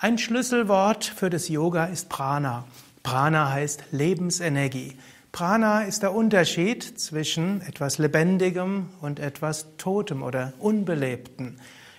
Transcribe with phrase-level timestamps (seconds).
[0.00, 2.66] Ein Schlüsselwort für das Yoga ist Prana.
[3.02, 4.96] Prana heißt Lebensenergie.
[5.32, 11.56] Prana ist der Unterschied zwischen etwas Lebendigem und etwas Totem oder Unbelebtem.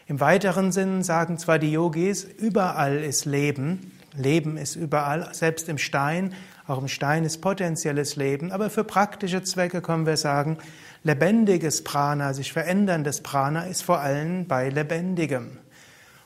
[0.08, 5.77] Im weiteren Sinn sagen zwar die Yogis, überall ist Leben, Leben ist überall, selbst im
[5.77, 6.34] Stein,
[6.68, 10.58] auch im Stein ist potenzielles Leben, aber für praktische Zwecke können wir sagen,
[11.04, 15.58] lebendiges Prana, sich veränderndes Prana ist vor allem bei lebendigem.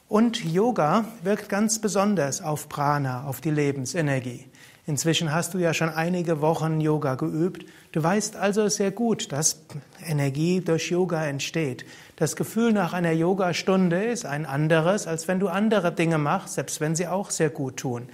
[0.08, 4.46] Und Yoga wirkt ganz besonders auf Prana, auf die Lebensenergie.
[4.86, 7.66] Inzwischen hast du ja schon einige Wochen Yoga geübt.
[7.94, 9.64] Du weißt also sehr gut, dass
[10.06, 11.86] Energie durch Yoga entsteht.
[12.18, 16.82] Das Gefühl nach einer Yogastunde ist ein anderes, als wenn du andere Dinge machst, selbst
[16.82, 18.10] wenn sie auch sehr gut tun.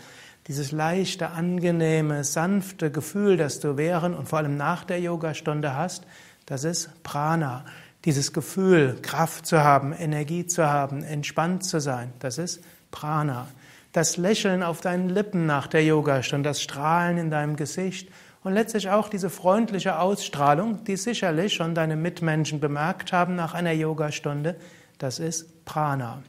[0.48, 6.04] Dieses leichte, angenehme, sanfte Gefühl, das du während und vor allem nach der Yogastunde hast,
[6.46, 7.66] das ist Prana.
[8.05, 13.47] Dieses Gefühl, Kraft zu haben, Energie zu haben, entspannt zu sein, das ist Prana
[13.91, 18.09] das Lächeln auf deinen Lippen nach der Yogastunde, das Strahlen in deinem Gesicht
[18.44, 23.72] und letztlich auch diese freundliche Ausstrahlung, die sicherlich schon deine Mitmenschen bemerkt haben nach einer
[23.72, 24.56] Yogastunde,
[25.00, 26.22] das ist Prana.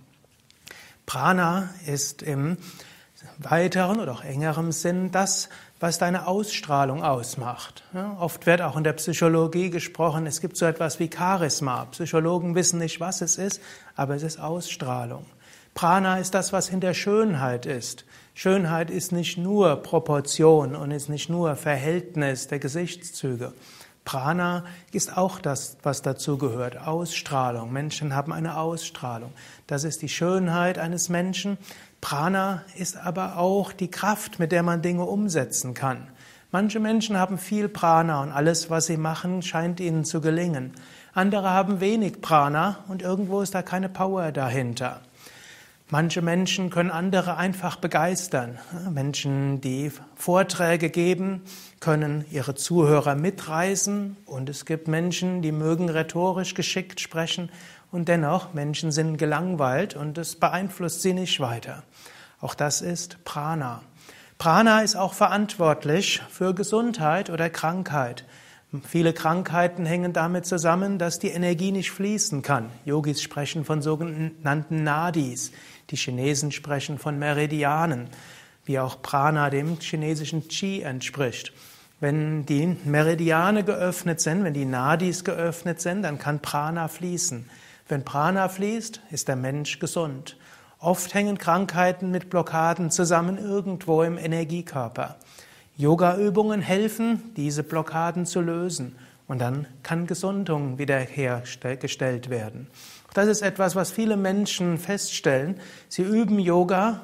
[1.07, 2.57] Prana ist im
[3.39, 7.85] weiteren oder auch engerem Sinn das, was deine Ausstrahlung ausmacht.
[7.95, 11.87] Ja, oft wird auch in der Psychologie gesprochen, es gibt so etwas wie Charisma.
[11.87, 13.61] Psychologen wissen nicht, was es ist,
[13.97, 15.25] aber es ist Ausstrahlung.
[15.75, 18.05] Prana ist das, was hinter Schönheit ist.
[18.35, 23.53] Schönheit ist nicht nur Proportion und ist nicht nur Verhältnis der Gesichtszüge.
[24.05, 26.77] Prana ist auch das, was dazu gehört.
[26.79, 27.73] Ausstrahlung.
[27.73, 29.33] Menschen haben eine Ausstrahlung.
[29.67, 31.59] Das ist die Schönheit eines Menschen.
[32.01, 36.09] Prana ist aber auch die Kraft, mit der man Dinge umsetzen kann.
[36.51, 40.73] Manche Menschen haben viel Prana und alles, was sie machen, scheint ihnen zu gelingen.
[41.13, 45.01] Andere haben wenig Prana und irgendwo ist da keine Power dahinter.
[45.93, 48.59] Manche Menschen können andere einfach begeistern.
[48.91, 51.43] Menschen, die Vorträge geben,
[51.81, 57.51] können ihre Zuhörer mitreißen und es gibt Menschen, die mögen rhetorisch geschickt sprechen
[57.91, 61.83] und dennoch Menschen sind gelangweilt und es beeinflusst sie nicht weiter.
[62.41, 63.83] Auch das ist Prana.
[64.39, 68.25] Prana ist auch verantwortlich für Gesundheit oder Krankheit.
[68.87, 72.71] Viele Krankheiten hängen damit zusammen, dass die Energie nicht fließen kann.
[72.85, 75.51] Yogis sprechen von sogenannten Nadis.
[75.91, 78.09] Die Chinesen sprechen von Meridianen,
[78.65, 81.53] wie auch Prana dem chinesischen Qi entspricht.
[81.99, 87.51] Wenn die Meridiane geöffnet sind, wenn die Nadis geöffnet sind, dann kann Prana fließen.
[87.89, 90.37] Wenn Prana fließt, ist der Mensch gesund.
[90.79, 95.17] Oft hängen Krankheiten mit Blockaden zusammen irgendwo im Energiekörper.
[95.81, 98.97] Yoga-Übungen helfen, diese Blockaden zu lösen
[99.27, 102.67] und dann kann Gesundung wiederhergestellt werden.
[103.15, 105.59] Das ist etwas, was viele Menschen feststellen.
[105.89, 107.01] Sie üben Yoga,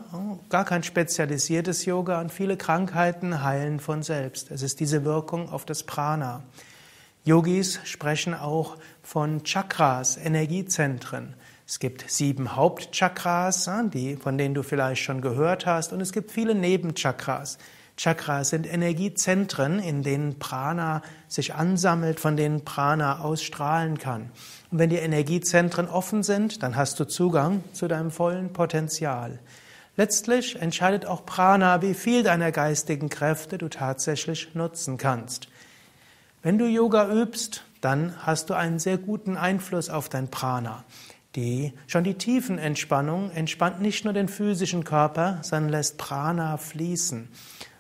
[0.50, 4.50] gar kein spezialisiertes Yoga und viele Krankheiten heilen von selbst.
[4.50, 6.42] Es ist diese Wirkung auf das Prana.
[7.24, 11.32] Yogis sprechen auch von Chakras, Energiezentren.
[11.66, 16.30] Es gibt sieben Hauptchakras, die, von denen du vielleicht schon gehört hast, und es gibt
[16.30, 17.56] viele Nebenchakras.
[17.96, 24.30] Chakras sind Energiezentren, in denen Prana sich ansammelt, von denen Prana ausstrahlen kann.
[24.70, 29.38] Und wenn die Energiezentren offen sind, dann hast du Zugang zu deinem vollen Potenzial.
[29.96, 35.48] Letztlich entscheidet auch Prana, wie viel deiner geistigen Kräfte du tatsächlich nutzen kannst.
[36.42, 40.84] Wenn du Yoga übst, dann hast du einen sehr guten Einfluss auf dein Prana.
[41.34, 47.28] Die, schon die Tiefenentspannung entspannt nicht nur den physischen Körper, sondern lässt Prana fließen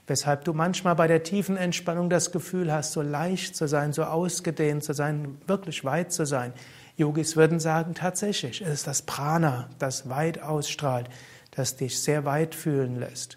[0.06, 4.04] weshalb du manchmal bei der tiefen Entspannung das Gefühl hast, so leicht zu sein, so
[4.04, 6.52] ausgedehnt zu sein, wirklich weit zu sein.
[6.96, 11.08] Yogis würden sagen, tatsächlich, es ist das Prana, das weit ausstrahlt,
[11.50, 13.36] das dich sehr weit fühlen lässt.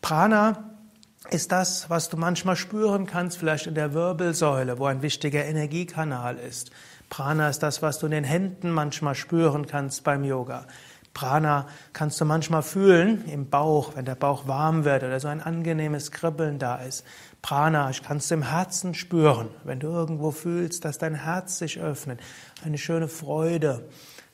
[0.00, 0.74] Prana
[1.30, 6.36] ist das, was du manchmal spüren kannst, vielleicht in der Wirbelsäule, wo ein wichtiger Energiekanal
[6.38, 6.70] ist.
[7.10, 10.66] Prana ist das, was du in den Händen manchmal spüren kannst beim Yoga.
[11.18, 15.40] Prana kannst du manchmal fühlen im Bauch, wenn der Bauch warm wird oder so ein
[15.40, 17.04] angenehmes Kribbeln da ist.
[17.42, 22.20] Prana kannst du im Herzen spüren, wenn du irgendwo fühlst, dass dein Herz sich öffnet.
[22.64, 23.88] Eine schöne Freude.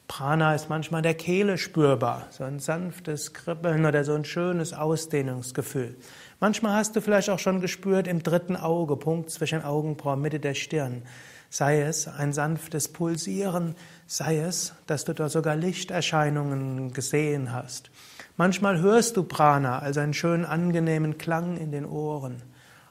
[0.09, 4.75] Prana ist manchmal in der Kehle spürbar, so ein sanftes Kribbeln oder so ein schönes
[4.75, 5.97] Ausdehnungsgefühl.
[6.41, 10.55] Manchmal hast du vielleicht auch schon gespürt im dritten Auge, Punkt zwischen Augenbrauen, Mitte der
[10.55, 11.03] Stirn.
[11.51, 13.77] Sei es ein sanftes Pulsieren,
[14.07, 17.91] sei es, dass du da sogar Lichterscheinungen gesehen hast.
[18.37, 22.43] Manchmal hörst du Prana, also einen schönen angenehmen Klang in den Ohren.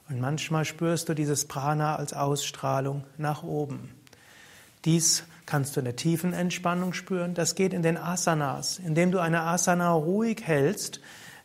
[0.08, 3.90] Und manchmal spürst du dieses Prana als Ausstrahlung nach oben.
[4.86, 7.34] Dies kannst du eine tiefen Entspannung spüren.
[7.34, 8.80] Das geht in den Asanas.
[8.80, 11.00] Indem du eine Asana ruhig hältst,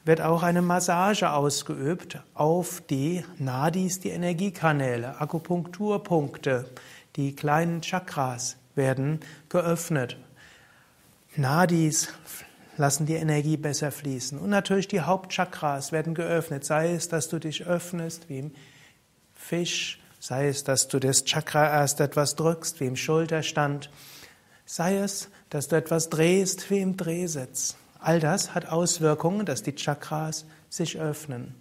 [0.05, 6.67] wird auch eine Massage ausgeübt auf die Nadis, die Energiekanäle, Akupunkturpunkte,
[7.17, 10.17] die kleinen Chakras werden geöffnet.
[11.37, 12.09] Nadis
[12.79, 14.39] lassen die Energie besser fließen.
[14.39, 18.53] Und natürlich die Hauptchakras werden geöffnet, sei es, dass du dich öffnest wie im
[19.35, 23.91] Fisch, sei es, dass du das Chakra erst etwas drückst wie im Schulterstand,
[24.65, 27.77] sei es, dass du etwas drehst wie im Drehsitz.
[27.99, 31.55] All das hat Auswirkungen, dass die Chakras sich öffnen.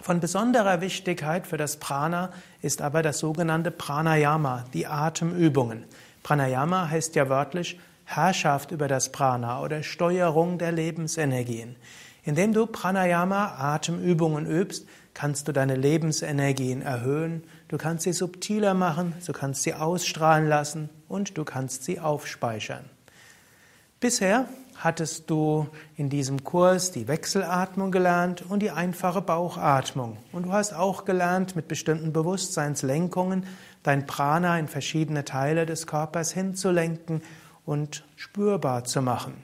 [0.00, 2.30] Von besonderer Wichtigkeit für das Prana
[2.62, 5.84] ist aber das sogenannte Pranayama, die Atemübungen.
[6.22, 11.76] Pranayama heißt ja wörtlich Herrschaft über das Prana oder Steuerung der Lebensenergien.
[12.24, 19.14] Indem du Pranayama, Atemübungen übst, kannst du deine Lebensenergien erhöhen, du kannst sie subtiler machen,
[19.24, 22.84] du kannst sie ausstrahlen lassen und du kannst sie aufspeichern.
[23.98, 24.46] Bisher
[24.78, 30.18] hattest du in diesem Kurs die Wechselatmung gelernt und die einfache Bauchatmung.
[30.32, 33.46] Und du hast auch gelernt, mit bestimmten Bewusstseinslenkungen
[33.82, 37.22] dein Prana in verschiedene Teile des Körpers hinzulenken
[37.64, 39.34] und spürbar zu machen.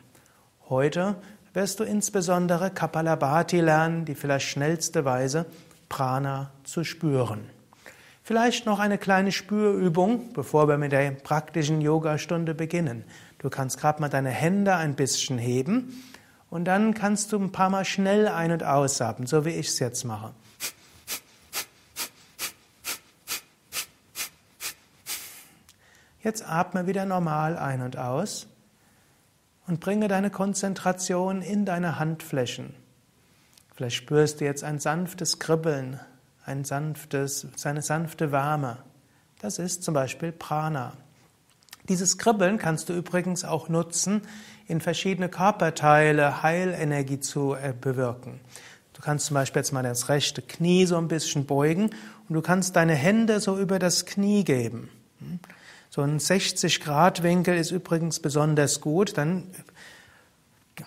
[0.68, 1.16] Heute
[1.54, 5.46] wirst du insbesondere Kapalabhati lernen, die vielleicht schnellste Weise,
[5.88, 7.40] Prana zu spüren.
[8.24, 13.04] Vielleicht noch eine kleine Spürübung, bevor wir mit der praktischen Yogastunde beginnen.
[13.42, 16.02] Du kannst gerade mal deine Hände ein bisschen heben
[16.48, 19.80] und dann kannst du ein paar Mal schnell ein- und ausatmen, so wie ich es
[19.80, 20.32] jetzt mache.
[26.22, 28.46] Jetzt atme wieder normal ein und aus
[29.66, 32.74] und bringe deine Konzentration in deine Handflächen.
[33.74, 35.98] Vielleicht spürst du jetzt ein sanftes Kribbeln,
[36.44, 38.78] ein sanftes, eine sanfte Wärme.
[39.40, 40.92] Das ist zum Beispiel Prana.
[41.88, 44.22] Dieses Kribbeln kannst du übrigens auch nutzen,
[44.68, 48.40] in verschiedene Körperteile Heilenergie zu äh, bewirken.
[48.92, 51.90] Du kannst zum Beispiel jetzt mal das rechte Knie so ein bisschen beugen
[52.28, 54.90] und du kannst deine Hände so über das Knie geben.
[55.90, 59.18] So ein 60-Grad-Winkel ist übrigens besonders gut.
[59.18, 59.48] Dann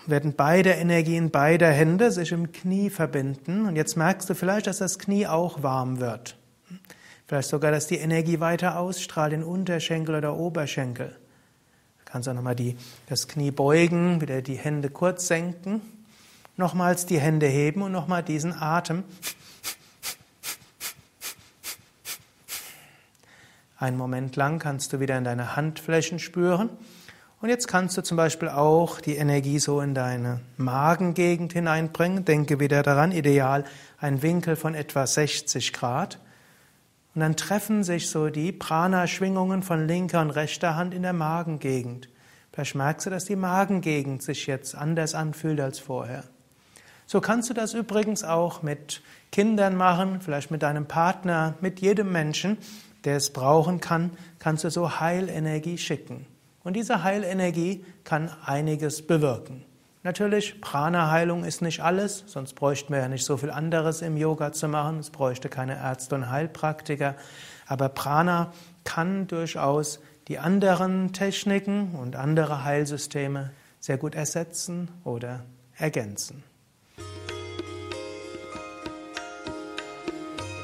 [0.07, 3.65] werden beide Energien beider Hände sich im Knie verbinden.
[3.65, 6.37] Und jetzt merkst du vielleicht, dass das Knie auch warm wird.
[7.27, 11.07] Vielleicht sogar, dass die Energie weiter ausstrahlt in Unterschenkel oder Oberschenkel.
[11.07, 12.77] Du kannst auch nochmal die,
[13.07, 15.81] das Knie beugen, wieder die Hände kurz senken,
[16.55, 19.03] nochmals die Hände heben und nochmal diesen Atem
[23.77, 26.69] Einen Moment lang kannst du wieder in deine Handflächen spüren.
[27.41, 32.23] Und jetzt kannst du zum Beispiel auch die Energie so in deine Magengegend hineinbringen.
[32.23, 33.65] Denke wieder daran, ideal
[33.99, 36.19] ein Winkel von etwa 60 Grad.
[37.15, 42.09] Und dann treffen sich so die Prana-Schwingungen von linker und rechter Hand in der Magengegend.
[42.51, 46.25] Vielleicht merkst du, dass die Magengegend sich jetzt anders anfühlt als vorher.
[47.05, 49.01] So kannst du das übrigens auch mit
[49.31, 52.57] Kindern machen, vielleicht mit deinem Partner, mit jedem Menschen,
[53.05, 56.25] der es brauchen kann, kannst du so Heilenergie schicken.
[56.63, 59.63] Und diese Heilenergie kann einiges bewirken.
[60.05, 64.53] Natürlich, Prana-Heilung ist nicht alles, sonst bräuchten wir ja nicht so viel anderes im Yoga
[64.53, 64.99] zu machen.
[64.99, 67.15] Es bräuchte keine Ärzte und Heilpraktiker.
[67.65, 68.53] Aber Prana
[68.83, 75.43] kann durchaus die anderen Techniken und andere Heilsysteme sehr gut ersetzen oder
[75.75, 76.43] ergänzen.